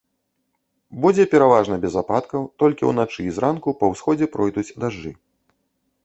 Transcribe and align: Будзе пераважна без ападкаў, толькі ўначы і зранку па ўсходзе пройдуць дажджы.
Будзе 1.03 1.23
пераважна 1.33 1.75
без 1.83 1.93
ападкаў, 2.01 2.41
толькі 2.63 2.87
ўначы 2.91 3.19
і 3.25 3.33
зранку 3.35 3.69
па 3.83 3.91
ўсходзе 3.91 4.25
пройдуць 4.37 4.65
дажджы. 4.85 5.11